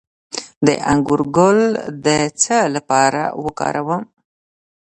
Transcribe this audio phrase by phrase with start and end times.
[0.65, 1.59] د انګور ګل
[2.05, 2.07] د
[2.41, 4.03] څه لپاره وکاروم؟